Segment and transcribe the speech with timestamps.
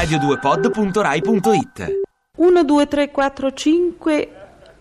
[0.00, 2.00] radio2pod.rai.it
[2.38, 4.28] 1, 2, 3, 4, 5,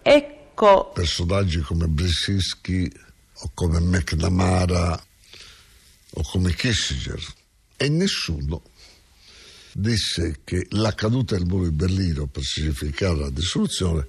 [0.02, 0.92] ecco.
[0.94, 2.90] Personaggi come Brzezinski
[3.42, 4.98] o come McNamara
[6.12, 7.22] o come Kissinger
[7.76, 8.62] e nessuno
[9.74, 14.08] disse che la caduta del muro di Berlino per significare la dissoluzione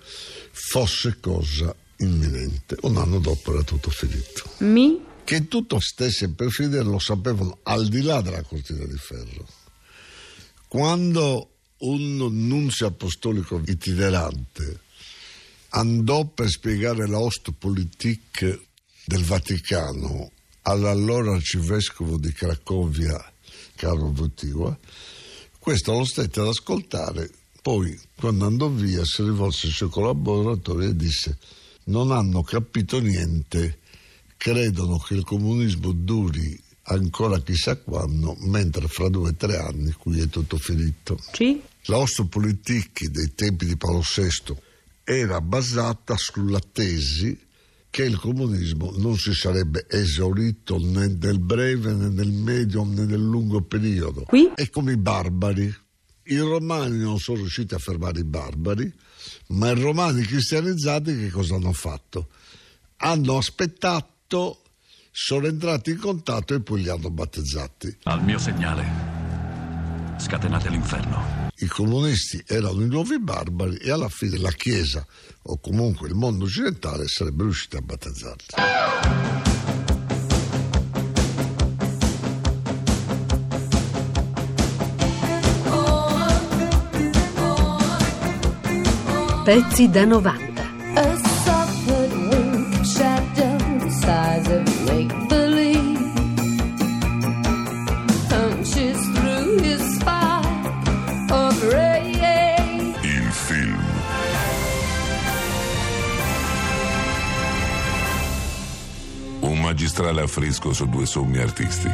[0.53, 2.77] fosse cosa imminente.
[2.83, 4.49] Un anno dopo era tutto finito.
[4.59, 5.05] Mi?
[5.25, 9.59] Che tutto stesse per finire lo sapevano al di là della cortina di ferro.
[10.71, 12.17] Quando un
[12.47, 14.79] nunzio apostolico itinerante
[15.71, 18.61] andò per spiegare la Ostpolitik
[19.05, 20.31] del Vaticano
[20.63, 23.21] all'allora arcivescovo di Cracovia,
[23.75, 24.79] Carlo Votigua,
[25.59, 27.29] questo lo stette ad ascoltare,
[27.63, 31.37] poi quando andò via si rivolse ai suoi collaboratori e disse
[31.87, 33.81] non hanno capito niente,
[34.37, 40.21] credono che il comunismo duri ancora chissà quando, mentre fra due o tre anni qui
[40.21, 41.19] è tutto finito.
[41.33, 41.61] Sì?
[41.85, 44.57] La Ostpolitik dei tempi di Paolo VI
[45.05, 47.49] era basata sulla tesi
[47.91, 53.21] che il comunismo non si sarebbe esaurito né nel breve né nel medio né nel
[53.21, 54.23] lungo periodo.
[54.23, 54.53] Qui?
[54.55, 55.75] È come i barbari.
[56.25, 58.93] I romani non sono riusciti a fermare i barbari,
[59.49, 62.29] ma i romani cristianizzati che cosa hanno fatto?
[62.99, 64.63] Hanno aspettato,
[65.11, 67.99] sono entrati in contatto e poi li hanno battezzati.
[68.05, 68.85] Al mio segnale,
[70.19, 71.49] scatenate l'inferno.
[71.57, 75.05] I comunisti erano i nuovi barbari e alla fine la Chiesa
[75.43, 78.47] o comunque il mondo occidentale sarebbe riuscito a battezzarli.
[89.45, 91.30] Pezzi da 90.
[110.01, 111.93] Un magistrale affresco su due sommi artisti,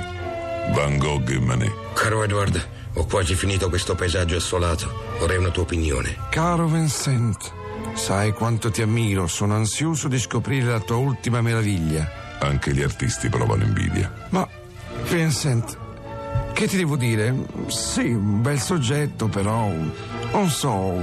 [0.73, 1.93] Van Gogh e Manet.
[1.95, 4.89] Caro Edward, ho quasi finito questo paesaggio assolato.
[5.19, 6.17] Vorrei una tua opinione.
[6.31, 7.53] Caro Vincent,
[7.95, 12.09] sai quanto ti ammiro, sono ansioso di scoprire la tua ultima meraviglia.
[12.39, 14.29] Anche gli artisti provano invidia.
[14.29, 14.49] Ma,
[15.09, 15.77] Vincent,
[16.53, 17.35] che ti devo dire?
[17.67, 19.69] Sì, un bel soggetto, però,
[20.31, 20.95] non so,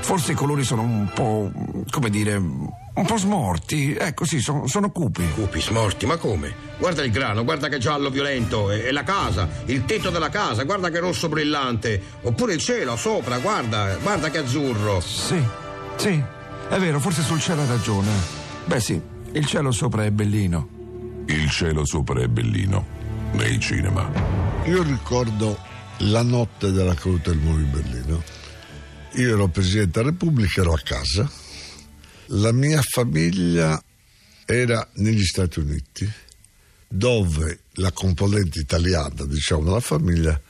[0.00, 1.50] forse i colori sono un po',
[1.88, 2.38] come dire,
[2.94, 3.94] un po' smorti.
[3.94, 5.26] Ecco, sì, sono, sono cupi.
[5.34, 6.54] Cupi, smorti, ma come?
[6.78, 10.64] Guarda il grano, guarda che giallo violento, e, e la casa, il tetto della casa,
[10.64, 12.00] guarda che rosso brillante.
[12.22, 15.00] Oppure il cielo sopra, guarda, guarda che azzurro.
[15.00, 15.42] Sì,
[15.96, 16.22] sì,
[16.68, 18.10] è vero, forse sul cielo hai ragione.
[18.64, 19.00] Beh sì,
[19.32, 20.68] il cielo sopra è bellino.
[21.26, 23.02] Il cielo sopra è bellino.
[23.32, 24.08] Nei cinema.
[24.66, 25.58] Io ricordo
[25.98, 28.22] la notte della caduta del muro di Berlino.
[29.14, 31.28] Io ero Presidente della Repubblica, ero a casa.
[32.28, 33.82] La mia famiglia
[34.46, 36.10] era negli Stati Uniti,
[36.88, 40.40] dove la componente italiana, diciamo, della famiglia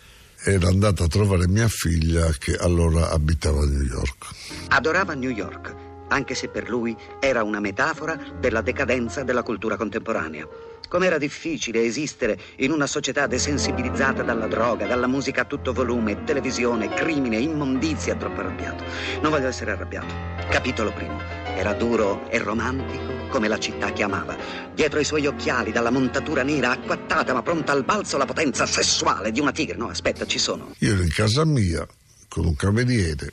[0.45, 4.27] era andata a trovare mia figlia che allora abitava a New York.
[4.69, 5.75] Adorava New York,
[6.09, 10.47] anche se per lui era una metafora per la decadenza della cultura contemporanea.
[10.89, 16.93] Com'era difficile esistere in una società desensibilizzata dalla droga, dalla musica a tutto volume, televisione,
[16.95, 18.85] crimine, immondizia, troppo arrabbiato.
[19.21, 20.15] Non voglio essere arrabbiato.
[20.51, 21.21] Capitolo primo.
[21.57, 24.37] Era duro e romantico come la città chiamava.
[24.75, 29.33] Dietro i suoi occhiali, dalla montatura nera, acquattata ma pronta al balzo, la potenza sessuale
[29.33, 29.77] di una tigre.
[29.77, 30.73] No, aspetta, ci sono.
[30.79, 31.85] Io ero in casa mia
[32.29, 33.33] con un cameriere,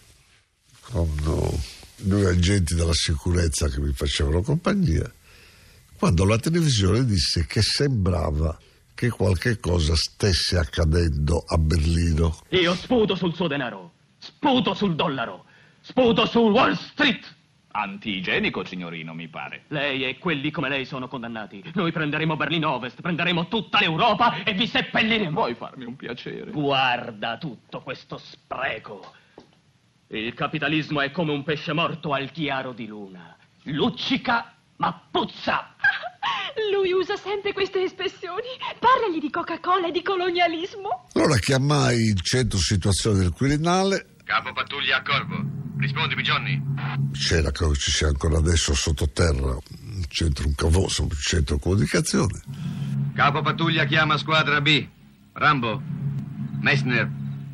[0.82, 1.60] con oh,
[1.98, 5.12] due agenti della sicurezza che mi facevano compagnia,
[6.02, 8.58] quando la televisione disse che sembrava
[8.96, 12.40] che qualche cosa stesse accadendo a Berlino.
[12.50, 15.46] Io sputo sul suo denaro, sputo sul dollaro,
[15.80, 17.36] sputo su Wall Street.
[17.74, 19.66] Antigenico, signorino, mi pare.
[19.68, 21.64] Lei e quelli come lei sono condannati.
[21.76, 25.30] Noi prenderemo Berlino Ovest, prenderemo tutta l'Europa e vi seppelliremo.
[25.30, 26.50] Vuoi farmi un piacere?
[26.50, 29.14] Guarda tutto questo spreco.
[30.08, 33.38] Il capitalismo è come un pesce morto al chiaro di luna.
[33.66, 35.76] Luccica, ma puzza.
[36.74, 38.50] Lui usa sempre queste espressioni.
[38.80, 41.08] Parlagli di Coca-Cola e di colonialismo.
[41.14, 44.16] Allora chiamai il centro situazione del Quirinale.
[44.24, 45.60] Capo pattuglia a Corvo.
[45.78, 46.62] Rispondimi, Johnny.
[47.14, 52.42] C'era, credo ci sia ancora adesso sottoterra, un centro, un cavoso, un centro comunicazione.
[53.16, 54.88] Capo pattuglia chiama squadra B.
[55.34, 55.82] Rambo,
[56.60, 57.10] Messner,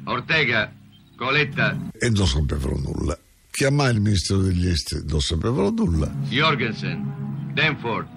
[0.06, 0.72] Ortega,
[1.16, 1.78] Coletta.
[1.98, 3.18] E non sapevano nulla.
[3.58, 6.14] Chiamai il ministro degli esteri, non sapevano nulla.
[6.28, 7.17] Jorgensen,
[7.58, 8.08] Danforth,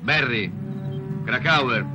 [0.00, 0.50] Berry,
[1.24, 1.86] Krakauer,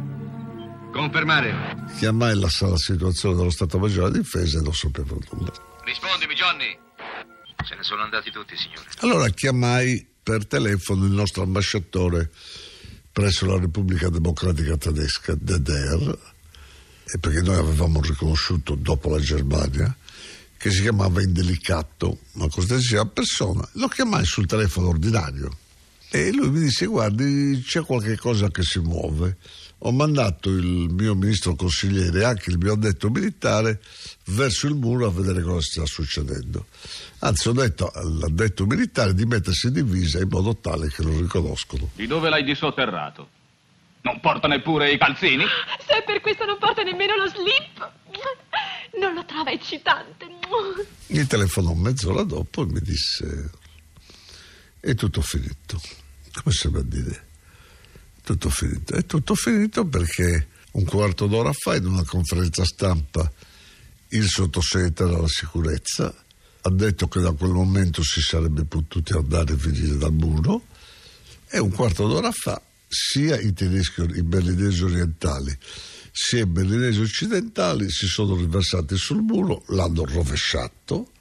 [0.94, 1.54] Confermare.
[1.98, 5.52] Chiamai la sala situazione dello Stato Maggiore di Difesa e non sapevo nulla.
[5.84, 6.80] Rispondimi, Johnny.
[7.68, 8.88] Se ne sono andati tutti, signore.
[9.00, 12.32] Allora chiamai per telefono il nostro ambasciatore
[13.12, 16.18] presso la Repubblica Democratica Tedesca, DDR,
[17.04, 19.94] e perché noi avevamo riconosciuto dopo la Germania
[20.56, 23.68] che si chiamava Indelicato, una costessima persona.
[23.74, 25.58] Lo chiamai sul telefono ordinario
[26.12, 29.38] e lui mi disse: Guardi, c'è qualche cosa che si muove.
[29.84, 33.80] Ho mandato il mio ministro consigliere e anche il mio addetto militare
[34.26, 36.66] verso il muro a vedere cosa sta succedendo.
[37.20, 41.92] Anzi, ho detto all'addetto militare di mettersi in divisa in modo tale che lo riconoscono.
[41.96, 43.30] Di dove l'hai disotterrato?
[44.02, 45.46] Non porta neppure i calzini?
[45.86, 47.92] Se per questo non porta nemmeno lo slip,
[49.00, 50.28] non lo trova eccitante.
[51.08, 53.50] Mi telefonò mezz'ora dopo e mi disse:
[54.80, 55.82] È tutto finito.
[56.34, 57.28] Come si va a dire?
[58.24, 58.94] Tutto finito.
[58.94, 63.30] È tutto finito perché un quarto d'ora fa, in una conferenza stampa,
[64.10, 66.14] il sottosegretario alla sicurezza
[66.62, 70.64] ha detto che da quel momento si sarebbe potuti andare a venire dal muro
[71.48, 75.56] e un quarto d'ora fa sia i tedeschi, i berlinesi orientali,
[76.12, 81.12] sia i berlinesi occidentali si sono riversati sul muro, l'hanno rovesciato,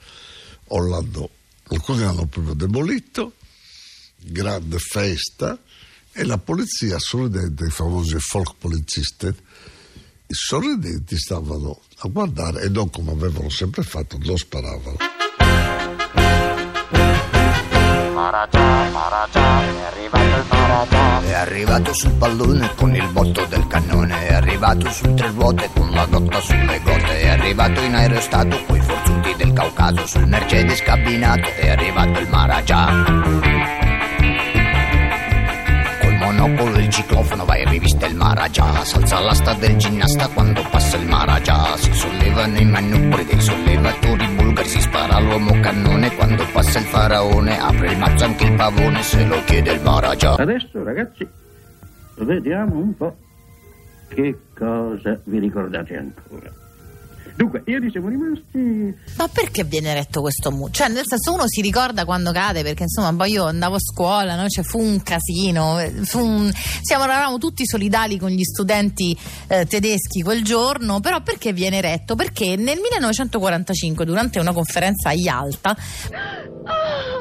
[0.69, 1.29] o l'hanno,
[1.69, 3.35] alcuni l'hanno proprio demolito,
[4.23, 5.59] grande festa,
[6.13, 9.35] e la polizia sorridente, i famosi folk poliziste,
[10.27, 14.97] i sorridenti stavano a guardare e non come avevano sempre fatto, lo sparavano.
[18.19, 21.23] Maragia, Maragia, è arrivato il Maragia.
[21.23, 24.27] È arrivato sul pallone con il botto del cannone.
[24.27, 27.21] È arrivato su tre ruote con la gotta sulle gote.
[27.21, 30.05] È arrivato in aerostato coi forzuti del Caucaso.
[30.07, 31.49] Sul Mercedes cabinato.
[31.49, 33.78] È arrivato il Maragia.
[36.39, 38.85] Monopolo e il ciclofono vai a rivista il Maragia.
[38.85, 41.77] S'alza l'asta del ginnasta quando passa il Maragia.
[41.77, 44.69] Si sollevano i manubri dei sollevatori bulgari.
[44.69, 47.59] Si spara all'uomo cannone quando passa il faraone.
[47.59, 50.37] Apre il mazzo anche il pavone se lo chiede il Maragia.
[50.37, 51.29] Adesso ragazzi,
[52.19, 53.17] vediamo un po'
[54.07, 56.53] che cosa vi ricordate ancora.
[57.39, 58.93] Dunque, ieri siamo rimasti...
[59.17, 60.73] Ma perché viene eretto questo muro?
[60.73, 64.35] Cioè, nel senso, uno si ricorda quando cade, perché insomma, poi io andavo a scuola,
[64.35, 64.49] no?
[64.49, 65.79] cioè, fu un casino.
[66.03, 66.51] Fu un...
[66.53, 72.17] Siamo, eravamo tutti solidali con gli studenti eh, tedeschi quel giorno, però perché viene eretto?
[72.17, 75.77] Perché nel 1945, durante una conferenza a Yalta,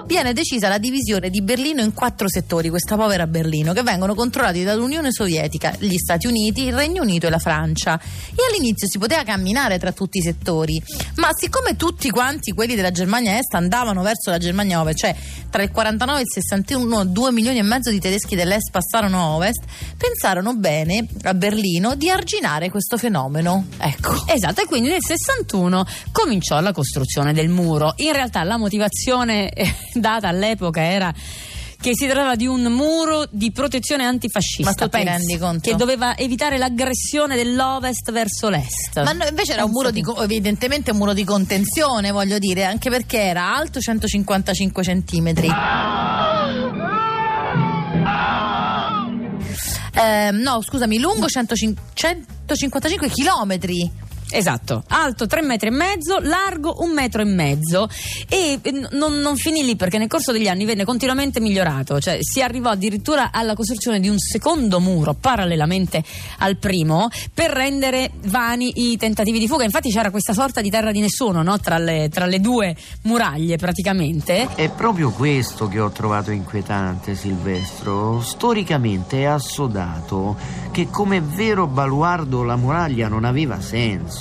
[0.08, 4.64] viene decisa la divisione di Berlino in quattro settori, questa povera Berlino, che vengono controllati
[4.64, 8.00] dall'Unione Sovietica, gli Stati Uniti, il Regno Unito e la Francia.
[8.00, 10.82] E all'inizio si poteva camminare tra tutti i settori,
[11.16, 15.16] ma siccome tutti quanti quelli della Germania Est andavano verso la Germania Ovest, cioè
[15.50, 19.36] tra il 49 e il 61 2 milioni e mezzo di tedeschi dell'Est passarono a
[19.36, 19.64] Ovest,
[19.98, 23.66] pensarono bene a Berlino di arginare questo fenomeno.
[23.78, 24.24] Ecco.
[24.28, 27.94] Esatto, e quindi nel 61 cominciò la costruzione del muro.
[27.98, 31.14] In realtà la motivazione eh, data all'epoca era
[31.80, 34.70] che si trattava di un muro di protezione antifascista.
[34.70, 35.70] Ma tu ti rendi conto?
[35.70, 39.02] Che doveva evitare l'aggressione dell'ovest verso l'est.
[39.04, 42.90] Ma no, invece era un muro di, evidentemente un muro di contenzione, voglio dire, anche
[42.90, 45.48] perché era alto 155 centimetri.
[49.94, 53.92] Eh, no, scusami, lungo 105 155 chilometri.
[54.30, 57.88] Esatto, alto 3 metri e mezzo, largo un metro e mezzo
[58.28, 62.18] e eh, non, non finì lì perché nel corso degli anni venne continuamente migliorato, cioè
[62.20, 66.04] si arrivò addirittura alla costruzione di un secondo muro parallelamente
[66.40, 69.64] al primo per rendere vani i tentativi di fuga.
[69.64, 71.58] Infatti c'era questa sorta di terra di nessuno no?
[71.60, 74.50] tra, le, tra le due muraglie praticamente.
[74.56, 78.22] È proprio questo che ho trovato inquietante, Silvestro.
[78.22, 80.36] Storicamente è assodato
[80.72, 84.17] che come vero baluardo la muraglia non aveva senso.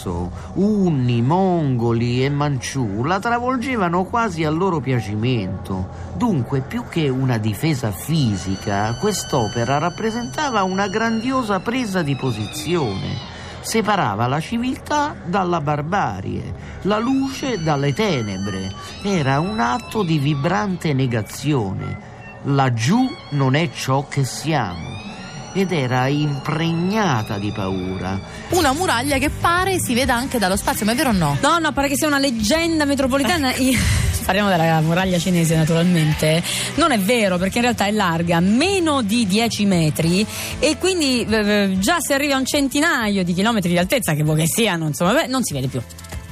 [0.54, 5.88] Unni, mongoli e manciù la travolgevano quasi a loro piacimento.
[6.14, 13.34] Dunque, più che una difesa fisica, quest'opera rappresentava una grandiosa presa di posizione.
[13.60, 18.70] Separava la civiltà dalla barbarie, la luce dalle tenebre.
[19.02, 22.14] Era un atto di vibrante negazione.
[22.44, 25.14] Laggiù non è ciò che siamo
[25.56, 28.20] ed era impregnata di paura.
[28.50, 31.38] Una muraglia che pare si veda anche dallo spazio, ma è vero o no?
[31.40, 33.54] No, no, pare che sia una leggenda metropolitana.
[33.56, 33.78] Io-
[34.26, 36.42] Parliamo della muraglia cinese naturalmente.
[36.74, 40.26] Non è vero perché in realtà è larga meno di 10 metri
[40.58, 44.38] e quindi eh, già se arriva a un centinaio di chilometri di altezza, che vuoi
[44.38, 45.80] che siano, insomma, beh, non si vede più.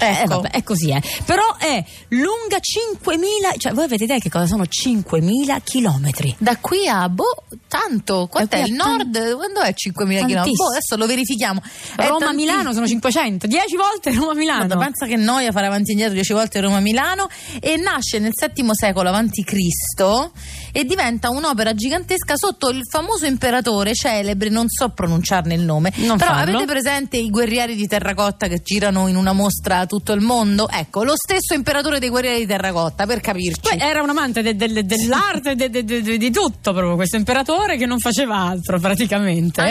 [0.05, 1.03] Eh, vabbè, è così, eh.
[1.25, 6.35] Però è lunga 5.000, cioè voi avete idea che cosa sono 5.000 chilometri?
[6.39, 9.37] Da qui a, boh, tanto, quanto è il nord?
[9.37, 10.53] Quando è 5.000 chilometri?
[10.53, 11.61] Boh, adesso lo verifichiamo.
[11.97, 14.67] Roma-Milano sono 500, 10 volte Roma-Milano.
[14.67, 17.29] Guarda, pensa che noia fare avanti e indietro 10 volte Roma-Milano
[17.61, 20.33] e nasce nel VII secolo avanti Cristo
[20.73, 26.17] e diventa un'opera gigantesca sotto il famoso imperatore celebre, non so pronunciarne il nome, Non
[26.19, 26.57] però farlo.
[26.57, 30.69] avete presente i guerrieri di terracotta che girano in una mostra tutto il mondo?
[30.69, 33.61] Ecco, lo stesso imperatore dei guerrieri di terracotta, per capirci.
[33.61, 37.77] Poi era un amante de- de- dell'arte, de- de- de- di tutto proprio questo imperatore
[37.77, 39.63] che non faceva altro praticamente.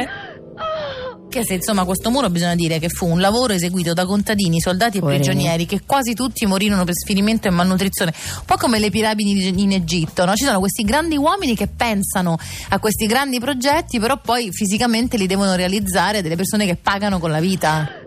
[1.29, 4.99] Che se insomma questo muro bisogna dire che fu un lavoro eseguito da contadini, soldati
[4.99, 9.47] e prigionieri che quasi tutti morirono per sfinimento e malnutrizione, un po' come le piramidi
[9.59, 10.35] in Egitto, no?
[10.35, 12.37] ci sono questi grandi uomini che pensano
[12.69, 17.31] a questi grandi progetti, però poi fisicamente li devono realizzare delle persone che pagano con
[17.31, 18.02] la vita.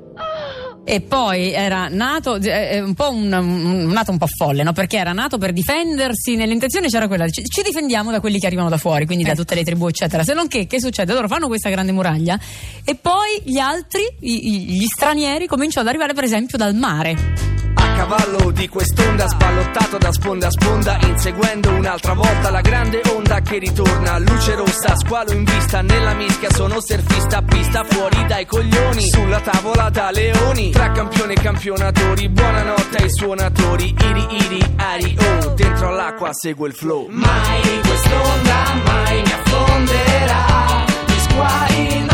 [0.88, 4.72] E poi era nato, eh, è un po' un, un- nato un po' folle, no?
[4.72, 8.68] Perché era nato per difendersi, nell'intenzione c'era quella, ci, ci difendiamo da quelli che arrivano
[8.68, 10.22] da fuori, quindi da tutte le tribù, eccetera.
[10.22, 11.12] Se non che, che succede?
[11.12, 12.38] Loro fanno questa grande muraglia
[12.84, 17.85] e poi gli altri, i- gli stranieri, cominciano ad arrivare per esempio dal mare.
[17.96, 23.56] Cavallo di quest'onda, spallottato da sponda a sponda, inseguendo un'altra volta la grande onda che
[23.56, 24.18] ritorna.
[24.18, 29.00] Luce rossa, squalo in vista, nella mischia sono surfista, pista fuori dai coglioni.
[29.08, 32.28] Sulla tavola da leoni, tra campioni e campionatori.
[32.28, 37.06] Buonanotte ai suonatori, iri iri, ari oh, dentro all'acqua segue il flow.
[37.08, 42.05] Mai quest'onda mai mi affonderà, gli squali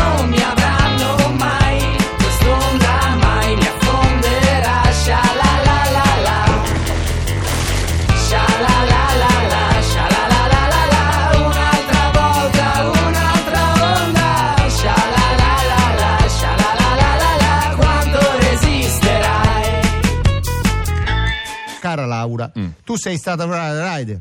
[22.57, 22.67] Mm.
[22.83, 24.19] tu sei stata una rider?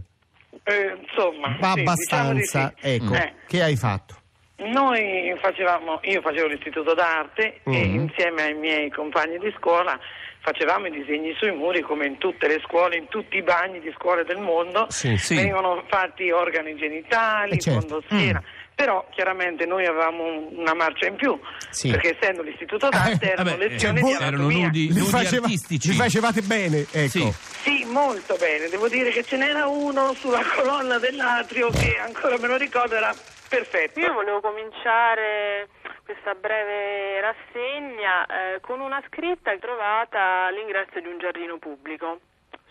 [0.65, 2.89] Eh, insomma, Ma sì, abbastanza, diciamo di sì.
[2.95, 3.15] ecco.
[3.15, 4.17] Eh, Che hai fatto?
[4.65, 8.01] noi facevamo, io facevo l'istituto d'arte e Mhm.
[8.03, 9.99] insieme ai miei compagni di scuola
[10.39, 13.93] facevamo i disegni sui muri come in tutte le scuole, in tutti i bagni di
[13.97, 14.87] scuole del mondo.
[14.89, 15.35] Sì, sì.
[15.35, 17.81] Venivano fatti organi genitali, Eh, certo.
[17.81, 18.41] fondosfiera.
[18.75, 21.39] Però chiaramente noi avevamo un- una marcia in più,
[21.71, 21.91] Sì.
[21.91, 25.91] perché essendo l'istituto d'arte erano vabbè, lezioni eh, di erano nudi- Li, nudi faceva- artistici.
[25.91, 27.09] li facevate bene, ecco.
[27.09, 27.33] Sì.
[27.63, 28.69] Sì, molto bene.
[28.69, 33.15] Devo dire che ce n'era uno sulla colonna dell'atrio che ancora me lo ricordo, era
[33.49, 34.01] perfetto.
[34.01, 35.69] Io volevo cominciare
[36.05, 42.21] questa breve rassegna eh, con una scritta trovata all'ingresso di un giardino pubblico,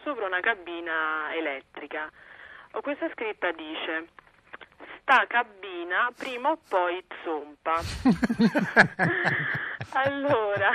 [0.04, 2.10] sopra una cabina elettrica.
[2.74, 4.08] O questa scritta dice:
[5.12, 7.82] Sta cabina prima o poi zompa.
[9.92, 10.72] allora,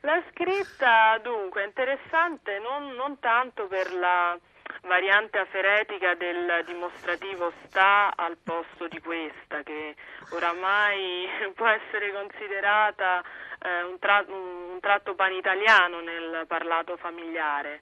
[0.00, 4.36] la scritta dunque è interessante non, non tanto per la
[4.82, 9.94] variante aferetica del dimostrativo sta al posto di questa, che
[10.30, 13.22] oramai può essere considerata
[13.62, 17.80] eh, un, tra- un tratto panitaliano nel parlato familiare.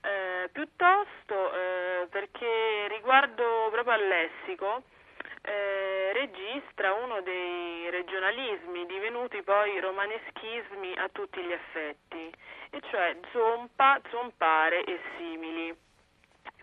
[0.00, 4.82] Eh, piuttosto eh, perché riguardo proprio al lessico
[5.46, 12.30] eh, registra uno dei regionalismi divenuti poi romaneschismi a tutti gli effetti,
[12.70, 15.74] e cioè zompa, zompare e simili.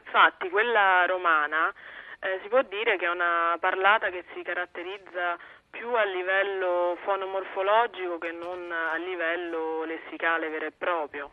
[0.05, 1.73] Infatti quella romana
[2.19, 5.37] eh, si può dire che è una parlata che si caratterizza
[5.69, 11.31] più a livello fonomorfologico che non a livello lessicale vero e proprio.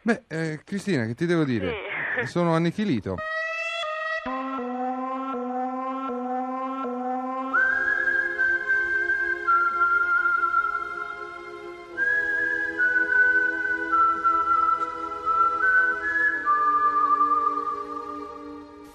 [0.00, 1.74] Beh, eh, Cristina, che ti devo dire?
[2.20, 2.26] Sì.
[2.26, 3.16] Sono annichilito.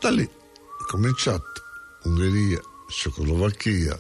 [0.03, 0.25] Da lì.
[0.25, 1.63] È cominciato
[2.03, 3.98] Ungheria, Cecoslovacchia,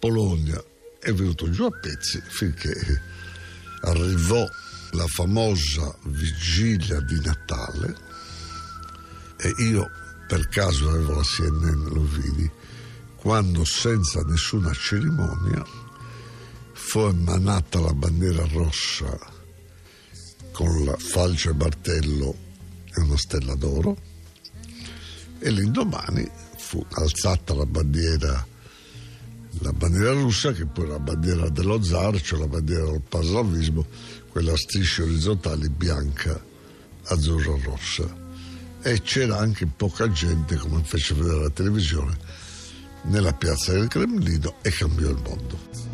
[0.00, 0.60] Polonia,
[0.98, 2.74] è venuto giù a pezzi finché
[3.82, 4.44] arrivò
[4.90, 7.96] la famosa vigilia di Natale.
[9.36, 9.88] E io
[10.26, 12.50] per caso avevo la CNN, lo vidi,
[13.14, 15.64] quando senza nessuna cerimonia
[16.72, 19.16] fu emanata la bandiera rossa
[20.50, 22.36] con la falce e martello
[22.92, 24.13] e una stella d'oro
[25.44, 28.46] e l'indomani fu alzata la bandiera
[29.60, 33.86] la bandiera russa che poi la bandiera dello zar cioè la bandiera del paslavismo
[34.30, 36.52] quella a strisce orizzontali bianca
[37.04, 38.22] azzurra rossa.
[38.82, 42.16] E c'era anche poca gente come fece vedere la televisione
[43.02, 45.93] nella piazza del Cremlino e cambiò il mondo